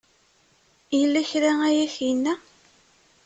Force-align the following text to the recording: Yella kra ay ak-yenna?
Yella 0.99 1.21
kra 1.29 1.51
ay 1.67 1.77
ak-yenna? 1.85 2.33